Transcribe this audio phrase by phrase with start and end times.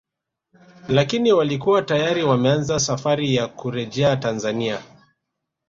[0.87, 4.81] Lakini walikuwa tayari wameanza safari ya kurejea Tanzania